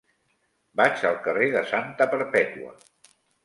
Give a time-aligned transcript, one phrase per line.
[0.81, 2.77] Vaig al carrer de Santa Perpètua.